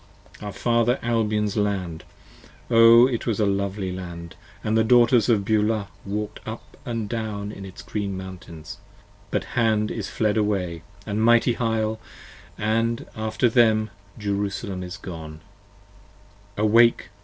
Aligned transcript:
85 0.37 0.43
Our 0.45 0.51
Father 0.51 0.99
Albion's 1.03 1.55
land: 1.55 2.05
O, 2.71 3.05
it 3.05 3.27
was 3.27 3.39
a 3.39 3.45
lovely 3.45 3.91
land! 3.91 4.35
& 4.51 4.63
the 4.63 4.83
Daughters 4.83 5.29
of 5.29 5.45
Beulah 5.45 5.89
Walked 6.07 6.39
up 6.43 6.75
and 6.87 7.07
down 7.07 7.51
in 7.51 7.65
its 7.65 7.83
green 7.83 8.17
mountains; 8.17 8.79
but 9.29 9.43
Hand 9.43 9.91
is 9.91 10.09
fled 10.09 10.39
87 10.39 10.45
Away, 10.47 10.81
& 10.97 11.05
mighty 11.05 11.53
Hyle; 11.53 11.99
& 12.59 12.59
after 13.19 13.47
them 13.47 13.91
Jerusalem 14.17 14.81
is 14.81 14.97
gone: 14.97 15.39
Awake 16.57 16.97
p. 16.97 17.05